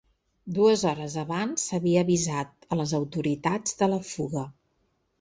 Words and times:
Dues 0.57 0.85
hores 0.91 1.17
abans 1.25 1.67
s’havia 1.69 2.03
avisat 2.07 2.69
a 2.77 2.81
les 2.83 2.97
autoritats 3.03 3.81
de 3.83 3.95
la 3.97 4.05
fuga. 4.13 4.49